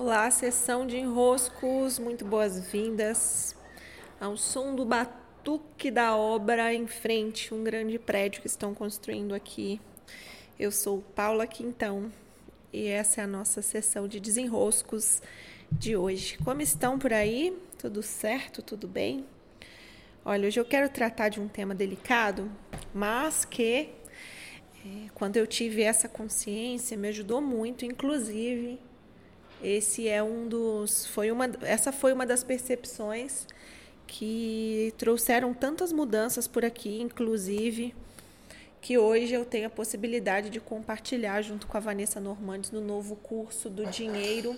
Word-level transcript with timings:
Olá, 0.00 0.30
sessão 0.30 0.86
de 0.86 0.96
enroscos, 0.96 1.98
muito 1.98 2.24
boas-vindas 2.24 3.56
ao 4.20 4.36
som 4.36 4.72
do 4.72 4.84
batuque 4.84 5.90
da 5.90 6.16
obra 6.16 6.72
em 6.72 6.86
frente, 6.86 7.52
um 7.52 7.64
grande 7.64 7.98
prédio 7.98 8.40
que 8.40 8.46
estão 8.46 8.72
construindo 8.72 9.34
aqui. 9.34 9.80
Eu 10.56 10.70
sou 10.70 11.02
Paula 11.16 11.48
Quintão 11.48 12.12
e 12.72 12.86
essa 12.86 13.22
é 13.22 13.24
a 13.24 13.26
nossa 13.26 13.60
sessão 13.60 14.06
de 14.06 14.20
desenroscos 14.20 15.20
de 15.72 15.96
hoje. 15.96 16.38
Como 16.44 16.62
estão 16.62 16.96
por 16.96 17.12
aí? 17.12 17.58
Tudo 17.76 18.00
certo? 18.00 18.62
Tudo 18.62 18.86
bem? 18.86 19.26
Olha, 20.24 20.46
hoje 20.46 20.60
eu 20.60 20.64
quero 20.64 20.88
tratar 20.88 21.28
de 21.28 21.40
um 21.40 21.48
tema 21.48 21.74
delicado, 21.74 22.48
mas 22.94 23.44
que 23.44 23.90
é, 24.86 25.08
quando 25.12 25.38
eu 25.38 25.46
tive 25.46 25.82
essa 25.82 26.08
consciência 26.08 26.96
me 26.96 27.08
ajudou 27.08 27.40
muito, 27.40 27.84
inclusive 27.84 28.78
esse 29.62 30.08
é 30.08 30.22
um 30.22 30.48
dos 30.48 31.06
foi 31.06 31.30
uma 31.30 31.50
essa 31.62 31.90
foi 31.90 32.12
uma 32.12 32.24
das 32.24 32.44
percepções 32.44 33.46
que 34.06 34.94
trouxeram 34.96 35.52
tantas 35.52 35.92
mudanças 35.92 36.48
por 36.48 36.64
aqui, 36.64 37.00
inclusive 37.00 37.94
que 38.80 38.96
hoje 38.96 39.34
eu 39.34 39.44
tenho 39.44 39.66
a 39.66 39.70
possibilidade 39.70 40.50
de 40.50 40.60
compartilhar 40.60 41.42
junto 41.42 41.66
com 41.66 41.76
a 41.76 41.80
Vanessa 41.80 42.20
Normandes 42.20 42.70
no 42.70 42.80
novo 42.80 43.16
curso 43.16 43.68
do 43.68 43.84
dinheiro 43.86 44.56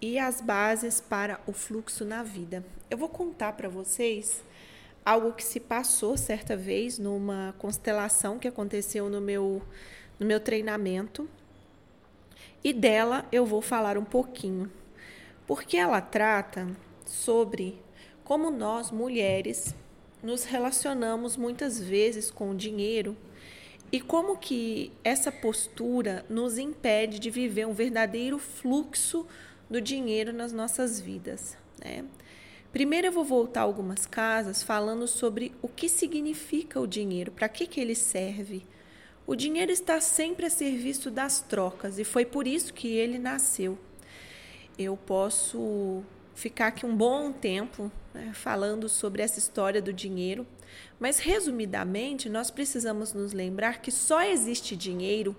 e 0.00 0.18
as 0.18 0.40
bases 0.40 1.00
para 1.00 1.40
o 1.46 1.52
fluxo 1.52 2.04
na 2.04 2.22
vida. 2.22 2.64
Eu 2.88 2.96
vou 2.96 3.08
contar 3.08 3.52
para 3.54 3.68
vocês 3.68 4.42
algo 5.04 5.32
que 5.32 5.44
se 5.44 5.58
passou 5.58 6.16
certa 6.16 6.56
vez 6.56 6.98
numa 6.98 7.54
constelação 7.58 8.38
que 8.38 8.48
aconteceu 8.48 9.08
no 9.08 9.20
meu 9.20 9.62
no 10.18 10.26
meu 10.26 10.40
treinamento 10.40 11.28
e 12.62 12.72
dela 12.72 13.26
eu 13.30 13.46
vou 13.46 13.62
falar 13.62 13.96
um 13.96 14.04
pouquinho, 14.04 14.70
porque 15.46 15.76
ela 15.76 16.00
trata 16.00 16.68
sobre 17.04 17.80
como 18.24 18.50
nós 18.50 18.90
mulheres 18.90 19.74
nos 20.22 20.44
relacionamos 20.44 21.36
muitas 21.36 21.80
vezes 21.80 22.30
com 22.30 22.50
o 22.50 22.56
dinheiro 22.56 23.16
e 23.90 24.00
como 24.00 24.36
que 24.36 24.92
essa 25.02 25.32
postura 25.32 26.24
nos 26.28 26.58
impede 26.58 27.18
de 27.18 27.30
viver 27.30 27.66
um 27.66 27.72
verdadeiro 27.72 28.38
fluxo 28.38 29.26
do 29.70 29.80
dinheiro 29.80 30.32
nas 30.32 30.52
nossas 30.52 31.00
vidas. 31.00 31.56
Né? 31.82 32.04
Primeiro 32.72 33.06
eu 33.06 33.12
vou 33.12 33.24
voltar 33.24 33.62
algumas 33.62 34.04
casas 34.04 34.62
falando 34.62 35.06
sobre 35.06 35.52
o 35.62 35.68
que 35.68 35.88
significa 35.88 36.78
o 36.78 36.86
dinheiro, 36.86 37.32
para 37.32 37.48
que, 37.48 37.66
que 37.66 37.80
ele 37.80 37.94
serve 37.94 38.62
o 39.28 39.36
dinheiro 39.36 39.70
está 39.70 40.00
sempre 40.00 40.46
a 40.46 40.50
serviço 40.50 41.10
das 41.10 41.42
trocas 41.42 41.98
e 41.98 42.04
foi 42.04 42.24
por 42.24 42.46
isso 42.46 42.72
que 42.72 42.88
ele 42.88 43.18
nasceu. 43.18 43.78
Eu 44.78 44.96
posso 44.96 46.02
ficar 46.34 46.68
aqui 46.68 46.86
um 46.86 46.96
bom 46.96 47.30
tempo 47.30 47.92
né, 48.14 48.32
falando 48.32 48.88
sobre 48.88 49.20
essa 49.20 49.38
história 49.38 49.82
do 49.82 49.92
dinheiro, 49.92 50.46
mas 50.98 51.18
resumidamente 51.18 52.30
nós 52.30 52.50
precisamos 52.50 53.12
nos 53.12 53.34
lembrar 53.34 53.82
que 53.82 53.90
só 53.90 54.22
existe 54.22 54.74
dinheiro 54.74 55.36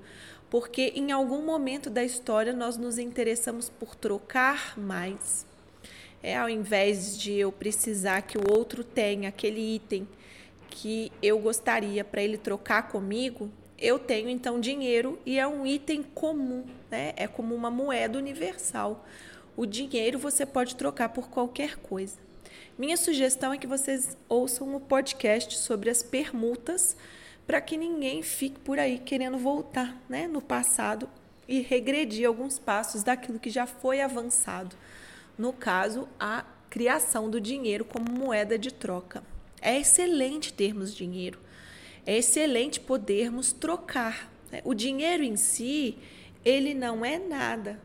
porque 0.51 0.93
em 0.95 1.11
algum 1.11 1.43
momento 1.43 1.89
da 1.89 2.03
história 2.03 2.53
nós 2.53 2.77
nos 2.77 2.99
interessamos 2.99 3.71
por 3.71 3.95
trocar 3.95 4.77
mais. 4.77 5.47
É 6.21 6.37
ao 6.37 6.47
invés 6.47 7.17
de 7.17 7.33
eu 7.33 7.51
precisar 7.51 8.21
que 8.21 8.37
o 8.37 8.51
outro 8.55 8.83
tenha 8.83 9.29
aquele 9.29 9.77
item 9.77 10.07
que 10.69 11.11
eu 11.23 11.39
gostaria 11.39 12.03
para 12.03 12.21
ele 12.21 12.37
trocar 12.37 12.87
comigo, 12.89 13.51
eu 13.81 13.97
tenho 13.97 14.30
então 14.30 14.59
dinheiro 14.59 15.17
e 15.25 15.39
é 15.39 15.47
um 15.47 15.66
item 15.66 16.03
comum, 16.03 16.66
né? 16.91 17.13
É 17.16 17.27
como 17.27 17.55
uma 17.55 17.72
moeda 17.72 18.17
universal. 18.17 19.05
O 19.55 19.66
dinheiro 19.66 20.19
você 20.19 20.45
pode 20.45 20.75
trocar 20.75 21.09
por 21.09 21.30
qualquer 21.30 21.77
coisa. 21.77 22.17
Minha 22.77 22.97
sugestão 22.97 23.53
é 23.53 23.57
que 23.57 23.67
vocês 23.67 24.17
ouçam 24.27 24.75
o 24.75 24.80
podcast 24.80 25.57
sobre 25.57 25.89
as 25.89 26.03
permutas 26.03 26.95
para 27.47 27.62
que 27.62 27.78
ninguém 27.78 28.22
fique 28.22 28.59
por 28.59 28.78
aí 28.78 29.00
querendo 29.00 29.38
voltar, 29.38 29.97
né, 30.07 30.28
no 30.28 30.41
passado 30.41 31.09
e 31.47 31.61
regredir 31.61 32.28
alguns 32.28 32.59
passos 32.59 33.01
daquilo 33.01 33.40
que 33.40 33.50
já 33.50 33.66
foi 33.66 34.01
avançado. 34.01 34.75
No 35.38 35.51
caso, 35.51 36.07
a 36.19 36.46
criação 36.69 37.29
do 37.29 37.41
dinheiro 37.41 37.84
como 37.84 38.11
moeda 38.11 38.57
de 38.57 38.72
troca. 38.72 39.23
É 39.61 39.78
excelente 39.78 40.53
termos 40.53 40.94
dinheiro 40.94 41.40
é 42.05 42.17
excelente 42.17 42.79
podermos 42.79 43.51
trocar. 43.51 44.31
Né? 44.51 44.61
O 44.63 44.73
dinheiro 44.73 45.23
em 45.23 45.35
si, 45.35 45.97
ele 46.43 46.73
não 46.73 47.05
é 47.05 47.17
nada. 47.19 47.79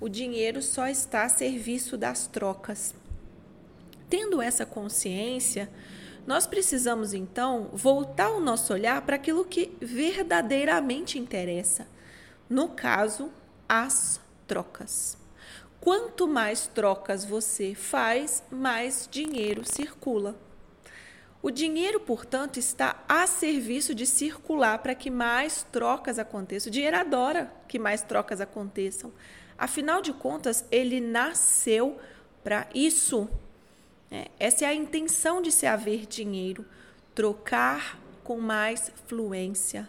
O 0.00 0.08
dinheiro 0.08 0.60
só 0.62 0.88
está 0.88 1.24
a 1.24 1.28
serviço 1.28 1.96
das 1.96 2.26
trocas. 2.26 2.94
Tendo 4.08 4.42
essa 4.42 4.66
consciência, 4.66 5.70
nós 6.26 6.46
precisamos 6.46 7.14
então 7.14 7.70
voltar 7.72 8.30
o 8.30 8.40
nosso 8.40 8.72
olhar 8.72 9.00
para 9.02 9.16
aquilo 9.16 9.44
que 9.44 9.72
verdadeiramente 9.80 11.18
interessa. 11.18 11.86
No 12.48 12.68
caso, 12.68 13.30
as 13.68 14.20
trocas. 14.46 15.16
Quanto 15.80 16.28
mais 16.28 16.66
trocas 16.68 17.24
você 17.24 17.74
faz, 17.74 18.42
mais 18.50 19.08
dinheiro 19.10 19.62
circula. 19.64 20.36
O 21.42 21.50
dinheiro, 21.50 21.98
portanto, 21.98 22.58
está 22.58 23.02
a 23.08 23.26
serviço 23.26 23.96
de 23.96 24.06
circular 24.06 24.78
para 24.78 24.94
que 24.94 25.10
mais 25.10 25.66
trocas 25.72 26.16
aconteçam. 26.16 26.70
O 26.70 26.72
dinheiro 26.72 26.96
adora 26.96 27.52
que 27.66 27.80
mais 27.80 28.00
trocas 28.00 28.40
aconteçam. 28.40 29.12
Afinal 29.58 30.00
de 30.00 30.12
contas, 30.12 30.64
ele 30.70 31.00
nasceu 31.00 31.98
para 32.44 32.68
isso. 32.72 33.28
É, 34.08 34.28
essa 34.38 34.64
é 34.64 34.68
a 34.68 34.74
intenção 34.74 35.42
de 35.42 35.50
se 35.50 35.66
haver 35.66 36.06
dinheiro: 36.06 36.64
trocar 37.12 37.98
com 38.22 38.38
mais 38.38 38.92
fluência, 39.08 39.88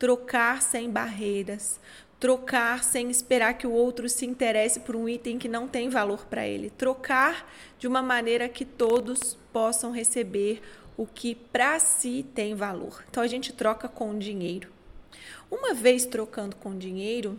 trocar 0.00 0.62
sem 0.62 0.90
barreiras, 0.90 1.78
trocar 2.18 2.82
sem 2.82 3.08
esperar 3.08 3.54
que 3.54 3.68
o 3.68 3.72
outro 3.72 4.08
se 4.08 4.26
interesse 4.26 4.80
por 4.80 4.96
um 4.96 5.08
item 5.08 5.38
que 5.38 5.48
não 5.48 5.68
tem 5.68 5.88
valor 5.88 6.26
para 6.26 6.44
ele, 6.44 6.70
trocar 6.70 7.48
de 7.78 7.86
uma 7.86 8.02
maneira 8.02 8.48
que 8.48 8.64
todos 8.64 9.38
possam 9.52 9.92
receber 9.92 10.60
o 10.98 11.06
que 11.06 11.36
para 11.36 11.78
si 11.78 12.26
tem 12.34 12.56
valor. 12.56 13.04
Então 13.08 13.22
a 13.22 13.26
gente 13.28 13.52
troca 13.52 13.88
com 13.88 14.18
dinheiro. 14.18 14.68
Uma 15.48 15.72
vez 15.72 16.04
trocando 16.04 16.56
com 16.56 16.76
dinheiro, 16.76 17.38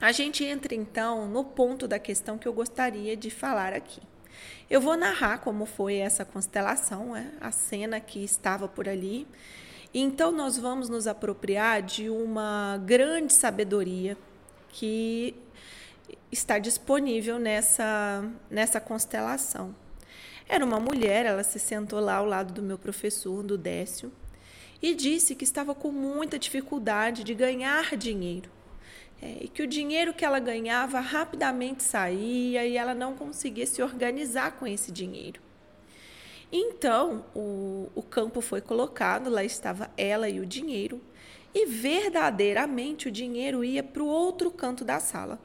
a 0.00 0.12
gente 0.12 0.44
entra 0.44 0.72
então 0.72 1.28
no 1.28 1.44
ponto 1.44 1.88
da 1.88 1.98
questão 1.98 2.38
que 2.38 2.46
eu 2.46 2.52
gostaria 2.52 3.16
de 3.16 3.30
falar 3.30 3.72
aqui. 3.72 4.00
Eu 4.70 4.80
vou 4.80 4.96
narrar 4.96 5.38
como 5.38 5.66
foi 5.66 5.96
essa 5.96 6.24
constelação, 6.24 7.12
né? 7.12 7.32
a 7.40 7.50
cena 7.50 7.98
que 7.98 8.24
estava 8.24 8.68
por 8.68 8.88
ali. 8.88 9.26
Então 9.92 10.30
nós 10.30 10.56
vamos 10.56 10.88
nos 10.88 11.08
apropriar 11.08 11.82
de 11.82 12.08
uma 12.08 12.80
grande 12.86 13.34
sabedoria 13.34 14.16
que 14.68 15.34
está 16.30 16.60
disponível 16.60 17.40
nessa, 17.40 18.24
nessa 18.48 18.80
constelação. 18.80 19.74
Era 20.48 20.64
uma 20.64 20.80
mulher, 20.80 21.26
ela 21.26 21.42
se 21.42 21.58
sentou 21.58 22.00
lá 22.00 22.16
ao 22.16 22.26
lado 22.26 22.52
do 22.52 22.62
meu 22.62 22.78
professor, 22.78 23.42
do 23.42 23.56
Décio, 23.56 24.12
e 24.80 24.94
disse 24.94 25.34
que 25.34 25.44
estava 25.44 25.74
com 25.74 25.92
muita 25.92 26.38
dificuldade 26.38 27.22
de 27.22 27.34
ganhar 27.34 27.96
dinheiro. 27.96 28.50
É, 29.20 29.44
e 29.44 29.48
que 29.48 29.62
o 29.62 29.66
dinheiro 29.68 30.12
que 30.12 30.24
ela 30.24 30.40
ganhava 30.40 30.98
rapidamente 30.98 31.84
saía 31.84 32.66
e 32.66 32.76
ela 32.76 32.92
não 32.92 33.14
conseguia 33.14 33.66
se 33.66 33.80
organizar 33.80 34.58
com 34.58 34.66
esse 34.66 34.90
dinheiro. 34.90 35.40
Então, 36.50 37.24
o, 37.34 37.88
o 37.94 38.02
campo 38.02 38.40
foi 38.40 38.60
colocado, 38.60 39.30
lá 39.30 39.44
estava 39.44 39.90
ela 39.96 40.28
e 40.28 40.40
o 40.40 40.44
dinheiro, 40.44 41.00
e 41.54 41.66
verdadeiramente 41.66 43.08
o 43.08 43.12
dinheiro 43.12 43.62
ia 43.62 43.82
para 43.82 44.02
o 44.02 44.06
outro 44.06 44.50
canto 44.50 44.84
da 44.84 44.98
sala. 44.98 45.38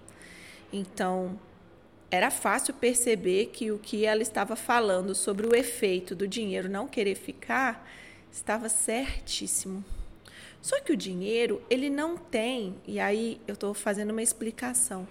Então, 0.73 1.39
era 2.09 2.31
fácil 2.31 2.73
perceber 2.73 3.47
que 3.47 3.71
o 3.71 3.77
que 3.77 4.05
ela 4.05 4.21
estava 4.21 4.55
falando 4.55 5.13
sobre 5.13 5.45
o 5.45 5.55
efeito 5.55 6.15
do 6.15 6.27
dinheiro 6.27 6.69
não 6.69 6.87
querer 6.87 7.15
ficar 7.15 7.89
estava 8.31 8.69
certíssimo. 8.69 9.83
Só 10.61 10.79
que 10.79 10.91
o 10.91 10.97
dinheiro, 10.97 11.61
ele 11.69 11.89
não 11.89 12.17
tem, 12.17 12.75
e 12.85 12.99
aí 12.99 13.39
eu 13.47 13.53
estou 13.53 13.73
fazendo 13.73 14.11
uma 14.11 14.21
explicação. 14.21 15.07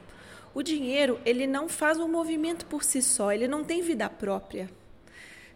O 0.54 0.62
dinheiro, 0.62 1.20
ele 1.24 1.46
não 1.46 1.68
faz 1.68 1.98
um 1.98 2.08
movimento 2.08 2.66
por 2.66 2.82
si 2.82 3.02
só, 3.02 3.32
ele 3.32 3.46
não 3.46 3.62
tem 3.62 3.82
vida 3.82 4.08
própria. 4.08 4.70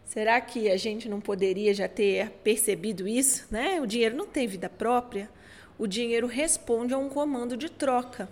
Será 0.04 0.40
que 0.40 0.68
a 0.68 0.76
gente 0.76 1.08
não 1.08 1.20
poderia 1.20 1.72
já 1.72 1.88
ter 1.88 2.30
percebido 2.42 3.06
isso? 3.06 3.46
Né? 3.50 3.80
O 3.80 3.86
dinheiro 3.86 4.16
não 4.16 4.26
tem 4.26 4.46
vida 4.46 4.68
própria. 4.68 5.30
O 5.78 5.86
dinheiro 5.86 6.26
responde 6.26 6.92
a 6.92 6.98
um 6.98 7.08
comando 7.08 7.56
de 7.56 7.70
troca. 7.70 8.28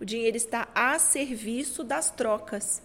O 0.00 0.04
dinheiro 0.04 0.36
está 0.36 0.68
a 0.74 0.98
serviço 0.98 1.82
das 1.82 2.10
trocas. 2.10 2.82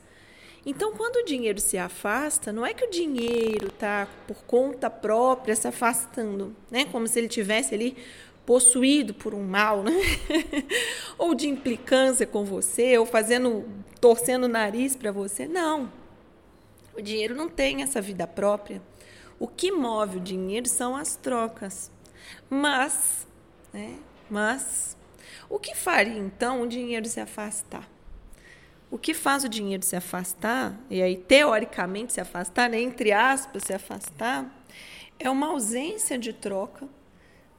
Então, 0.66 0.94
quando 0.94 1.18
o 1.18 1.26
dinheiro 1.26 1.60
se 1.60 1.78
afasta, 1.78 2.54
não 2.54 2.66
é 2.66 2.74
que 2.74 2.86
o 2.86 2.90
dinheiro 2.90 3.68
está 3.68 4.08
por 4.28 4.44
conta 4.44 4.90
própria 4.90 5.56
se 5.56 5.68
afastando, 5.68 6.56
né? 6.70 6.86
Como 6.86 7.08
se 7.08 7.20
ele 7.20 7.28
tivesse 7.28 7.74
ali 7.74 7.98
possuído 8.46 9.14
por 9.14 9.34
um 9.34 9.44
mal, 9.44 9.82
né? 9.84 9.92
ou 11.18 11.34
de 11.34 11.50
implicância 11.50 12.28
com 12.28 12.46
você, 12.46 12.98
ou 12.98 13.06
fazendo, 13.06 13.66
torcendo 14.00 14.44
o 14.44 14.48
nariz 14.48 14.96
para 14.96 15.12
você. 15.12 15.48
Não. 15.48 15.92
O 16.96 17.02
dinheiro 17.02 17.36
não 17.36 17.50
tem 17.50 17.82
essa 17.82 18.00
vida 18.00 18.28
própria. 18.28 18.82
O 19.40 19.48
que 19.48 19.72
move 19.72 20.18
o 20.18 20.22
dinheiro 20.22 20.68
são 20.68 20.96
as 20.96 21.16
trocas. 21.16 21.90
Mas, 22.48 23.26
né? 23.74 23.98
Mas, 24.30 24.96
o 25.52 25.60
que 25.60 25.76
faria 25.76 26.18
então 26.18 26.62
o 26.62 26.68
dinheiro 26.68 27.06
se 27.06 27.20
afastar? 27.20 27.88
O 28.90 28.98
que 28.98 29.14
faz 29.14 29.44
o 29.44 29.50
dinheiro 29.50 29.84
se 29.84 29.98
afastar, 29.98 30.80
e 30.90 31.02
aí 31.02 31.18
teoricamente 31.18 32.14
se 32.14 32.22
afastar, 32.22 32.70
né? 32.70 32.80
entre 32.80 33.12
aspas, 33.12 33.64
se 33.66 33.74
afastar, 33.74 34.50
é 35.20 35.30
uma 35.30 35.48
ausência 35.48 36.18
de 36.18 36.32
troca 36.32 36.88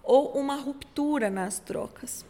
ou 0.03 0.33
uma 0.33 0.57
ruptura 0.57 1.31
nas 1.31 1.59
trocas. 1.59 2.25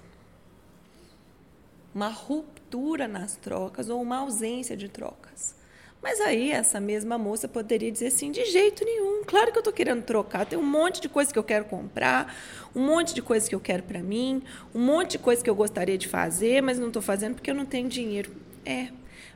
Uma 1.94 2.08
ruptura 2.08 3.06
nas 3.06 3.37
trocas 3.37 3.88
ou 3.88 4.03
uma 4.03 4.19
ausência 4.19 4.76
de 4.76 4.88
trocas. 4.88 5.55
Mas 6.02 6.20
aí 6.20 6.50
essa 6.50 6.81
mesma 6.81 7.16
moça 7.16 7.46
poderia 7.46 7.93
dizer 7.93 8.08
assim: 8.08 8.32
de 8.32 8.44
jeito 8.46 8.84
nenhum, 8.84 9.22
claro 9.25 9.52
que 9.52 9.58
eu 9.58 9.60
estou 9.60 9.72
querendo 9.72 10.02
trocar, 10.02 10.44
tem 10.44 10.58
um 10.58 10.66
monte 10.66 11.00
de 11.00 11.08
coisa 11.08 11.32
que 11.32 11.38
eu 11.38 11.44
quero 11.44 11.64
comprar, 11.66 12.34
um 12.75 12.84
monte 12.84 13.14
de 13.14 13.22
coisa 13.22 13.49
que 13.49 13.54
eu 13.54 13.60
quero 13.60 13.84
para 13.84 14.00
mim, 14.00 14.43
um 14.75 14.81
monte 14.81 15.12
de 15.12 15.19
coisa 15.20 15.43
que 15.43 15.49
eu 15.49 15.54
gostaria 15.54 15.96
de 15.96 16.08
fazer, 16.08 16.60
mas 16.60 16.78
não 16.78 16.88
estou 16.88 17.00
fazendo 17.00 17.37
porque 17.37 17.50
eu 17.50 17.54
não 17.54 17.64
tenho 17.64 17.88
dinheiro. 17.88 18.34
É, 18.66 18.88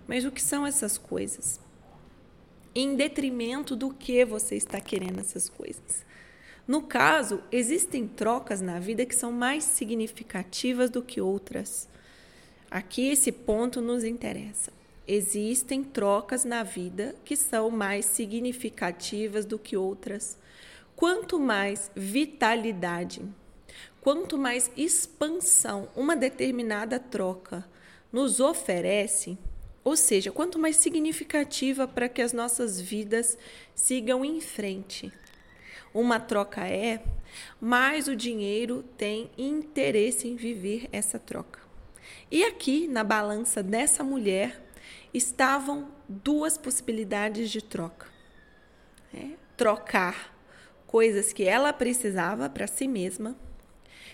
mas 0.08 0.24
o 0.24 0.32
que 0.32 0.42
são 0.42 0.66
essas 0.66 0.98
coisas? 0.98 1.60
Em 2.74 2.96
detrimento 2.96 3.76
do 3.76 3.94
que 3.94 4.24
você 4.24 4.56
está 4.56 4.80
querendo 4.80 5.20
essas 5.20 5.48
coisas. 5.48 6.04
No 6.66 6.82
caso, 6.82 7.40
existem 7.52 8.08
trocas 8.08 8.60
na 8.60 8.80
vida 8.80 9.06
que 9.06 9.14
são 9.14 9.30
mais 9.30 9.62
significativas 9.62 10.90
do 10.90 11.00
que 11.00 11.20
outras. 11.20 11.88
Aqui 12.68 13.08
esse 13.08 13.30
ponto 13.30 13.80
nos 13.80 14.02
interessa 14.02 14.75
existem 15.06 15.84
trocas 15.84 16.44
na 16.44 16.62
vida 16.62 17.14
que 17.24 17.36
são 17.36 17.70
mais 17.70 18.04
significativas 18.06 19.44
do 19.44 19.58
que 19.58 19.76
outras. 19.76 20.36
Quanto 20.94 21.38
mais 21.38 21.90
vitalidade, 21.94 23.22
quanto 24.00 24.38
mais 24.38 24.70
expansão 24.76 25.88
uma 25.94 26.16
determinada 26.16 26.98
troca 26.98 27.64
nos 28.12 28.40
oferece, 28.40 29.38
ou 29.84 29.96
seja, 29.96 30.32
quanto 30.32 30.58
mais 30.58 30.76
significativa 30.76 31.86
para 31.86 32.08
que 32.08 32.22
as 32.22 32.32
nossas 32.32 32.80
vidas 32.80 33.38
sigam 33.74 34.24
em 34.24 34.40
frente. 34.40 35.12
Uma 35.94 36.18
troca 36.18 36.66
é, 36.66 37.02
mais 37.60 38.08
o 38.08 38.16
dinheiro 38.16 38.84
tem 38.98 39.30
interesse 39.38 40.28
em 40.28 40.34
viver 40.34 40.88
essa 40.90 41.18
troca. 41.18 41.60
E 42.30 42.42
aqui, 42.42 42.88
na 42.88 43.04
balança 43.04 43.62
dessa 43.62 44.02
mulher, 44.02 44.65
estavam 45.12 45.88
duas 46.08 46.58
possibilidades 46.58 47.50
de 47.50 47.62
troca. 47.62 48.06
É, 49.14 49.30
trocar 49.56 50.34
coisas 50.86 51.32
que 51.32 51.44
ela 51.44 51.72
precisava 51.72 52.48
para 52.48 52.66
si 52.66 52.86
mesma. 52.86 53.36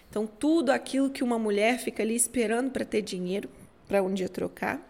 Então, 0.08 0.26
tudo 0.26 0.70
aquilo 0.70 1.10
que 1.10 1.24
uma 1.24 1.38
mulher 1.38 1.78
fica 1.78 2.02
ali 2.02 2.14
esperando 2.14 2.70
para 2.70 2.84
ter 2.84 3.02
dinheiro, 3.02 3.48
para 3.88 4.02
um 4.02 4.12
dia 4.12 4.28
trocar, 4.28 4.80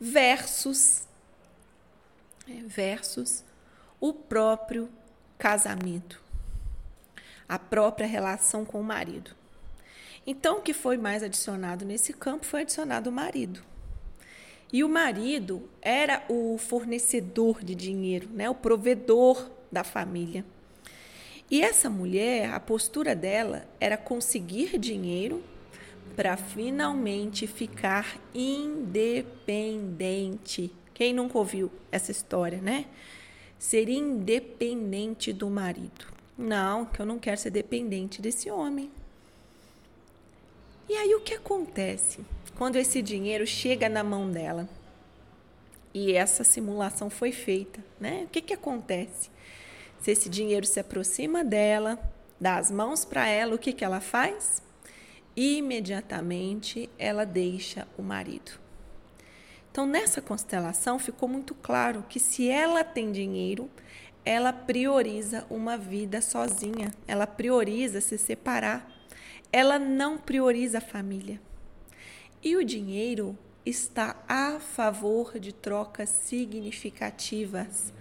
versus, 0.00 1.06
é, 2.48 2.62
versus 2.66 3.44
o 4.00 4.12
próprio 4.12 4.88
casamento, 5.38 6.20
a 7.48 7.58
própria 7.58 8.06
relação 8.06 8.64
com 8.64 8.80
o 8.80 8.84
marido. 8.84 9.34
Então, 10.26 10.58
o 10.58 10.62
que 10.62 10.72
foi 10.72 10.96
mais 10.96 11.22
adicionado 11.22 11.84
nesse 11.84 12.12
campo 12.12 12.46
foi 12.46 12.62
adicionado 12.62 13.10
o 13.10 13.12
marido. 13.12 13.62
E 14.72 14.82
o 14.82 14.88
marido 14.88 15.68
era 15.82 16.24
o 16.28 16.56
fornecedor 16.56 17.62
de 17.62 17.74
dinheiro, 17.74 18.28
né? 18.32 18.48
o 18.48 18.54
provedor 18.54 19.50
da 19.70 19.84
família. 19.84 20.44
E 21.50 21.60
essa 21.60 21.90
mulher, 21.90 22.50
a 22.50 22.58
postura 22.58 23.14
dela 23.14 23.68
era 23.78 23.98
conseguir 23.98 24.78
dinheiro 24.78 25.44
para 26.16 26.34
finalmente 26.36 27.46
ficar 27.46 28.18
independente. 28.34 29.52
Quem 30.94 31.12
nunca 31.12 31.36
ouviu 31.36 31.70
essa 31.90 32.10
história, 32.10 32.58
né? 32.58 32.86
Ser 33.58 33.90
independente 33.90 35.32
do 35.32 35.50
marido. 35.50 36.06
Não, 36.36 36.86
que 36.86 37.00
eu 37.00 37.06
não 37.06 37.18
quero 37.18 37.38
ser 37.38 37.50
dependente 37.50 38.22
desse 38.22 38.50
homem. 38.50 38.90
E 40.88 40.94
aí 40.94 41.14
o 41.14 41.20
que 41.20 41.34
acontece? 41.34 42.24
Quando 42.56 42.76
esse 42.76 43.02
dinheiro 43.02 43.46
chega 43.46 43.88
na 43.88 44.04
mão 44.04 44.30
dela 44.30 44.68
e 45.94 46.12
essa 46.12 46.44
simulação 46.44 47.10
foi 47.10 47.32
feita, 47.32 47.84
né? 48.00 48.24
O 48.24 48.28
que, 48.28 48.40
que 48.40 48.54
acontece? 48.54 49.30
Se 50.00 50.10
esse 50.10 50.28
dinheiro 50.28 50.66
se 50.66 50.80
aproxima 50.80 51.44
dela, 51.44 51.98
dá 52.40 52.56
as 52.56 52.70
mãos 52.70 53.04
para 53.04 53.26
ela, 53.28 53.54
o 53.54 53.58
que, 53.58 53.72
que 53.72 53.84
ela 53.84 54.00
faz? 54.00 54.62
Imediatamente 55.36 56.90
ela 56.98 57.24
deixa 57.24 57.86
o 57.96 58.02
marido. 58.02 58.52
Então, 59.70 59.86
nessa 59.86 60.20
constelação, 60.20 60.98
ficou 60.98 61.28
muito 61.28 61.54
claro 61.54 62.04
que 62.08 62.20
se 62.20 62.48
ela 62.48 62.84
tem 62.84 63.10
dinheiro, 63.10 63.70
ela 64.24 64.52
prioriza 64.52 65.46
uma 65.48 65.78
vida 65.78 66.20
sozinha, 66.20 66.92
ela 67.06 67.26
prioriza 67.26 68.00
se 68.00 68.18
separar, 68.18 68.86
ela 69.50 69.78
não 69.78 70.18
prioriza 70.18 70.78
a 70.78 70.82
família. 70.82 71.40
E 72.44 72.56
o 72.56 72.64
dinheiro 72.64 73.38
está 73.64 74.16
a 74.28 74.58
favor 74.58 75.38
de 75.38 75.52
trocas 75.52 76.08
significativas. 76.08 77.92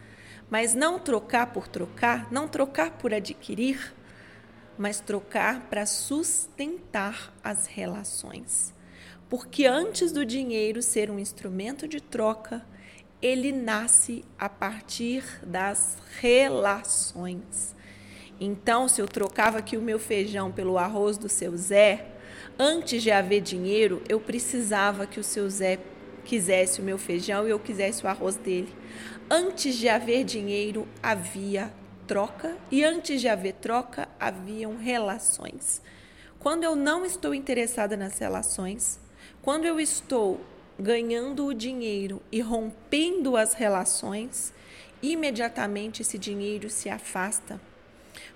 Mas 0.49 0.73
não 0.73 0.97
trocar 0.97 1.53
por 1.53 1.67
trocar, 1.67 2.31
não 2.31 2.47
trocar 2.47 2.97
por 2.97 3.13
adquirir, 3.13 3.93
mas 4.77 4.99
trocar 4.99 5.69
para 5.69 5.85
sustentar 5.85 7.31
as 7.43 7.67
relações. 7.67 8.73
Porque 9.29 9.67
antes 9.67 10.11
do 10.11 10.25
dinheiro 10.25 10.81
ser 10.81 11.11
um 11.11 11.19
instrumento 11.19 11.87
de 11.87 12.01
troca, 12.01 12.65
ele 13.21 13.51
nasce 13.51 14.25
a 14.39 14.49
partir 14.49 15.23
das 15.45 15.99
relações. 16.19 17.75
Então, 18.39 18.87
se 18.87 18.99
eu 18.99 19.07
trocava 19.07 19.59
aqui 19.59 19.77
o 19.77 19.81
meu 19.81 19.99
feijão 19.99 20.51
pelo 20.51 20.79
arroz 20.79 21.15
do 21.15 21.29
seu 21.29 21.55
Zé, 21.55 22.11
Antes 22.63 23.01
de 23.01 23.09
haver 23.09 23.41
dinheiro, 23.41 24.03
eu 24.07 24.19
precisava 24.19 25.07
que 25.07 25.19
o 25.19 25.23
seu 25.23 25.49
Zé 25.49 25.79
quisesse 26.23 26.79
o 26.79 26.83
meu 26.83 26.95
feijão 26.95 27.47
e 27.47 27.49
eu 27.49 27.57
quisesse 27.57 28.05
o 28.05 28.07
arroz 28.07 28.35
dele. 28.35 28.71
Antes 29.27 29.75
de 29.75 29.89
haver 29.89 30.23
dinheiro, 30.23 30.87
havia 31.01 31.73
troca 32.05 32.55
e 32.69 32.83
antes 32.83 33.19
de 33.19 33.27
haver 33.27 33.53
troca, 33.53 34.07
haviam 34.19 34.77
relações. 34.77 35.81
Quando 36.37 36.63
eu 36.63 36.75
não 36.75 37.03
estou 37.03 37.33
interessada 37.33 37.97
nas 37.97 38.19
relações, 38.19 38.99
quando 39.41 39.65
eu 39.65 39.79
estou 39.79 40.39
ganhando 40.77 41.47
o 41.47 41.55
dinheiro 41.55 42.21
e 42.31 42.41
rompendo 42.41 43.37
as 43.37 43.55
relações, 43.55 44.53
imediatamente 45.01 46.03
esse 46.03 46.15
dinheiro 46.15 46.69
se 46.69 46.89
afasta 46.89 47.59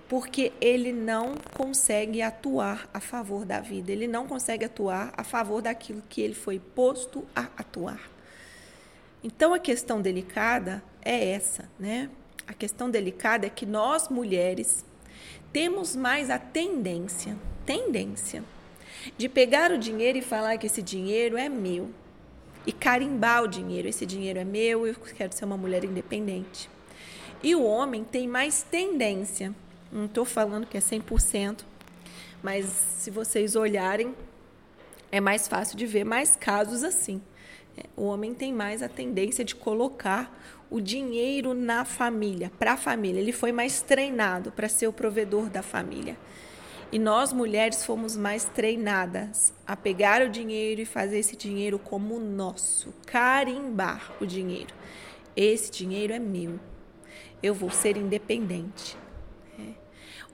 porque 0.08 0.52
ele 0.60 0.92
não 0.92 1.34
consegue 1.54 2.22
atuar 2.22 2.88
a 2.94 3.00
favor 3.00 3.44
da 3.44 3.60
vida, 3.60 3.90
ele 3.90 4.06
não 4.06 4.26
consegue 4.26 4.64
atuar 4.64 5.12
a 5.16 5.24
favor 5.24 5.60
daquilo 5.60 6.02
que 6.08 6.20
ele 6.20 6.34
foi 6.34 6.58
posto 6.58 7.24
a 7.34 7.48
atuar. 7.56 8.00
Então 9.22 9.52
a 9.52 9.58
questão 9.58 10.00
delicada 10.00 10.82
é 11.04 11.30
essa, 11.30 11.68
né? 11.78 12.08
A 12.46 12.52
questão 12.52 12.88
delicada 12.88 13.46
é 13.46 13.50
que 13.50 13.66
nós 13.66 14.08
mulheres 14.08 14.84
temos 15.52 15.96
mais 15.96 16.30
a 16.30 16.38
tendência, 16.38 17.36
tendência 17.64 18.44
de 19.16 19.28
pegar 19.28 19.72
o 19.72 19.78
dinheiro 19.78 20.18
e 20.18 20.22
falar 20.22 20.56
que 20.58 20.66
esse 20.66 20.80
dinheiro 20.82 21.36
é 21.36 21.48
meu 21.48 21.90
e 22.64 22.72
carimbar 22.72 23.42
o 23.42 23.48
dinheiro, 23.48 23.88
esse 23.88 24.04
dinheiro 24.04 24.38
é 24.38 24.44
meu, 24.44 24.86
eu 24.86 24.94
quero 24.94 25.34
ser 25.34 25.44
uma 25.44 25.56
mulher 25.56 25.84
independente. 25.84 26.68
E 27.42 27.54
o 27.54 27.64
homem 27.64 28.02
tem 28.02 28.26
mais 28.26 28.62
tendência 28.62 29.54
não 29.90 30.06
estou 30.06 30.24
falando 30.24 30.66
que 30.66 30.76
é 30.76 30.80
100%, 30.80 31.64
mas 32.42 32.66
se 32.66 33.10
vocês 33.10 33.56
olharem, 33.56 34.14
é 35.10 35.20
mais 35.20 35.46
fácil 35.48 35.76
de 35.76 35.86
ver 35.86 36.04
mais 36.04 36.36
casos 36.36 36.82
assim. 36.82 37.20
É, 37.76 37.84
o 37.96 38.04
homem 38.04 38.34
tem 38.34 38.52
mais 38.52 38.82
a 38.82 38.88
tendência 38.88 39.44
de 39.44 39.54
colocar 39.54 40.32
o 40.68 40.80
dinheiro 40.80 41.54
na 41.54 41.84
família, 41.84 42.50
para 42.58 42.72
a 42.72 42.76
família. 42.76 43.20
Ele 43.20 43.32
foi 43.32 43.52
mais 43.52 43.80
treinado 43.80 44.50
para 44.50 44.68
ser 44.68 44.88
o 44.88 44.92
provedor 44.92 45.48
da 45.48 45.62
família. 45.62 46.16
E 46.90 46.98
nós 46.98 47.32
mulheres 47.32 47.84
fomos 47.84 48.16
mais 48.16 48.44
treinadas 48.44 49.52
a 49.66 49.76
pegar 49.76 50.22
o 50.22 50.28
dinheiro 50.28 50.80
e 50.80 50.84
fazer 50.84 51.18
esse 51.18 51.36
dinheiro 51.36 51.78
como 51.78 52.18
nosso, 52.18 52.92
carimbar 53.06 54.12
o 54.20 54.26
dinheiro. 54.26 54.74
Esse 55.36 55.70
dinheiro 55.70 56.12
é 56.12 56.18
meu. 56.18 56.58
Eu 57.42 57.54
vou 57.54 57.70
ser 57.70 57.96
independente 57.96 58.96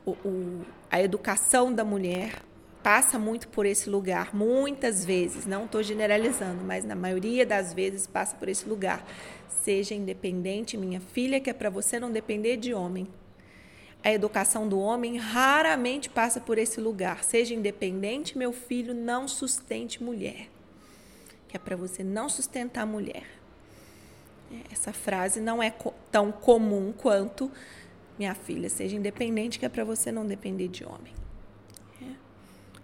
o, 0.04 0.10
o, 0.10 0.60
a 0.90 1.00
educação 1.00 1.72
da 1.72 1.84
mulher 1.84 2.42
passa 2.82 3.18
muito 3.18 3.46
por 3.48 3.64
esse 3.64 3.88
lugar, 3.88 4.34
muitas 4.34 5.04
vezes, 5.04 5.46
não 5.46 5.66
estou 5.66 5.82
generalizando, 5.82 6.64
mas 6.64 6.84
na 6.84 6.96
maioria 6.96 7.46
das 7.46 7.72
vezes 7.72 8.06
passa 8.06 8.34
por 8.36 8.48
esse 8.48 8.68
lugar. 8.68 9.06
Seja 9.62 9.94
independente, 9.94 10.76
minha 10.76 11.00
filha, 11.00 11.38
que 11.38 11.48
é 11.48 11.52
para 11.52 11.70
você 11.70 12.00
não 12.00 12.10
depender 12.10 12.56
de 12.56 12.74
homem. 12.74 13.06
A 14.02 14.12
educação 14.12 14.68
do 14.68 14.80
homem 14.80 15.16
raramente 15.16 16.10
passa 16.10 16.40
por 16.40 16.58
esse 16.58 16.80
lugar. 16.80 17.22
Seja 17.22 17.54
independente, 17.54 18.36
meu 18.36 18.52
filho, 18.52 18.92
não 18.92 19.28
sustente 19.28 20.02
mulher. 20.02 20.48
Que 21.46 21.56
é 21.56 21.60
para 21.60 21.76
você 21.76 22.02
não 22.02 22.28
sustentar 22.28 22.84
mulher. 22.84 23.22
Essa 24.72 24.92
frase 24.92 25.40
não 25.40 25.62
é 25.62 25.72
tão 26.10 26.32
comum 26.32 26.92
quanto 26.92 27.50
minha 28.22 28.34
filha, 28.36 28.68
seja 28.68 28.96
independente, 28.96 29.58
que 29.58 29.66
é 29.66 29.68
para 29.68 29.82
você 29.82 30.12
não 30.12 30.24
depender 30.24 30.68
de 30.68 30.84
homem. 30.84 31.12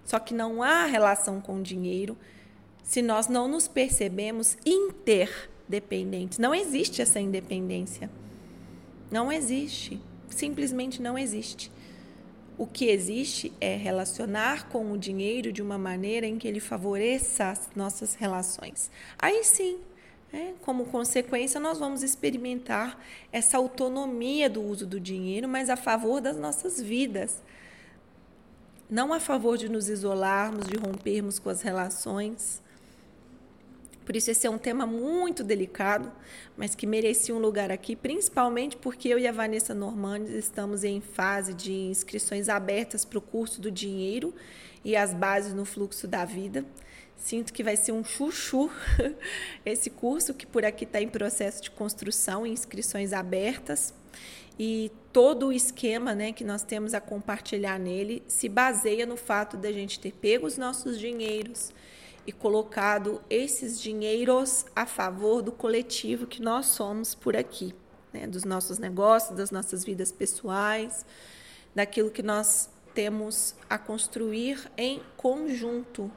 Só 0.04 0.18
que 0.18 0.35
não 0.35 0.62
há 0.62 0.85
relação 0.87 1.40
com 1.40 1.59
o 1.59 1.62
dinheiro 1.62 2.16
se 2.83 3.02
nós 3.02 3.28
não 3.28 3.47
nos 3.47 3.68
percebemos 3.68 4.57
interdependentes. 4.64 6.38
Não 6.38 6.54
existe 6.54 7.02
essa 7.02 7.21
independência. 7.21 8.11
Não 9.11 9.30
existe. 9.30 10.00
Simplesmente 10.28 11.00
não 11.00 11.16
existe. 11.16 11.71
O 12.57 12.66
que 12.66 12.87
existe 12.87 13.52
é 13.61 13.76
relacionar 13.76 14.68
com 14.68 14.90
o 14.90 14.99
dinheiro 14.99 15.52
de 15.52 15.62
uma 15.62 15.78
maneira 15.78 16.26
em 16.26 16.38
que 16.38 16.49
ele 16.49 16.59
favoreça 16.59 17.50
as 17.50 17.71
nossas 17.76 18.14
relações. 18.14 18.90
Aí 19.18 19.45
sim, 19.45 19.78
é, 20.32 20.52
como 20.62 20.87
consequência, 20.87 21.58
nós 21.58 21.78
vamos 21.78 22.02
experimentar 22.02 23.02
essa 23.32 23.56
autonomia 23.56 24.49
do 24.49 24.62
uso 24.62 24.87
do 24.87 25.00
dinheiro, 25.00 25.49
mas 25.49 25.70
a 25.70 25.76
favor 25.76 26.20
das 26.20 26.37
nossas 26.37 26.80
vidas 26.80 27.42
não 28.90 29.12
a 29.12 29.20
favor 29.20 29.58
de 29.58 29.68
nos 29.68 29.88
isolarmos, 29.88 30.66
de 30.66 30.76
rompermos 30.76 31.38
com 31.38 31.50
as 31.50 31.61
relações. 31.61 32.62
Por 34.04 34.16
isso, 34.16 34.30
esse 34.30 34.47
é 34.47 34.50
um 34.50 34.56
tema 34.56 34.87
muito 34.87 35.44
delicado, 35.44 36.11
mas 36.56 36.75
que 36.75 36.87
merecia 36.87 37.35
um 37.35 37.38
lugar 37.38 37.70
aqui, 37.70 37.94
principalmente 37.94 38.76
porque 38.76 39.08
eu 39.08 39.18
e 39.18 39.26
a 39.26 39.32
Vanessa 39.32 39.75
Normandes 39.75 40.32
estamos 40.32 40.82
em 40.85 41.02
fase 41.02 41.52
de 41.52 41.73
inscrições 41.73 42.49
abertas 42.49 43.04
para 43.04 43.18
o 43.18 43.23
curso 43.23 43.61
do 43.61 43.70
dinheiro 43.70 44.35
e 44.82 44.97
as 44.97 45.12
bases 45.12 45.52
no 45.52 45.66
fluxo 45.66 46.08
da 46.08 46.25
vida. 46.25 46.64
Sinto 47.18 47.52
que 47.52 47.62
vai 47.62 47.76
ser 47.76 47.92
um 47.92 48.02
chuchu 48.02 48.70
esse 49.66 49.90
curso, 49.90 50.32
que 50.32 50.46
por 50.46 50.64
aqui 50.64 50.84
está 50.84 51.02
em 51.02 51.08
processo 51.08 51.62
de 51.62 51.70
construção, 51.70 52.46
inscrições 52.46 53.12
abertas 53.12 53.92
e 54.58 54.90
todo 55.12 55.48
o 55.48 55.52
esquema 55.52 56.14
né, 56.14 56.32
que 56.32 56.42
nós 56.42 56.62
temos 56.62 56.92
a 56.92 57.00
compartilhar 57.00 57.78
nele 57.78 58.22
se 58.26 58.48
baseia 58.48 59.06
no 59.06 59.16
fato 59.16 59.56
da 59.56 59.70
gente 59.70 60.00
ter 60.00 60.12
pego 60.12 60.46
os 60.46 60.58
nossos 60.58 60.98
dinheiros 60.98 61.72
e 62.26 62.32
colocado 62.32 63.22
esses 63.30 63.80
dinheiros 63.80 64.66
a 64.75 64.84
favor 64.84 65.42
do 65.42 65.52
coletivo 65.52 66.26
que 66.26 66.42
nós 66.42 66.66
somos 66.66 67.14
por 67.14 67.37
aqui, 67.37 67.75
né, 68.12 68.26
dos 68.26 68.44
nossos 68.44 68.78
negócios, 68.78 69.37
das 69.37 69.50
nossas 69.50 69.84
vidas 69.84 70.10
pessoais, 70.10 71.06
daquilo 71.75 72.10
que 72.10 72.22
nós 72.22 72.68
temos 72.94 73.54
a 73.70 73.78
construir 73.78 74.70
em 74.76 75.00
conjunto. 75.16 76.10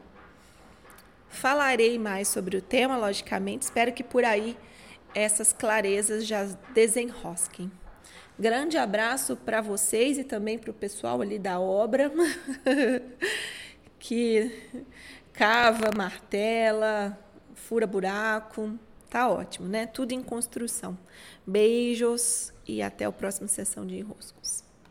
Falarei 1.32 1.98
mais 1.98 2.28
sobre 2.28 2.58
o 2.58 2.62
tema, 2.62 2.98
logicamente, 2.98 3.64
espero 3.64 3.94
que 3.94 4.04
por 4.04 4.24
aí 4.24 4.58
essas 5.16 5.52
clarezas 5.52 6.28
já 6.28 6.44
desenrosquem. 6.74 7.72
Grande 8.38 8.78
abraço 8.78 9.36
para 9.36 9.62
vocês 9.62 10.18
e 10.18 10.24
também 10.24 10.60
para 10.60 10.72
o 10.72 10.74
pessoal 10.74 11.22
ali 11.22 11.40
da 11.40 11.60
obra, 11.60 12.12
que 13.98 14.52
cava, 15.32 15.90
martela, 15.96 17.18
fura 17.56 17.88
buraco. 17.88 18.78
Tá 19.10 19.30
ótimo, 19.30 19.68
né? 19.68 19.86
Tudo 19.86 20.14
em 20.14 20.22
construção. 20.22 20.98
Beijos 21.46 22.54
e 22.68 22.82
até 22.82 23.06
a 23.06 23.12
próxima 23.12 23.48
sessão 23.48 23.86
de 23.86 23.98
enroscos. 23.98 24.71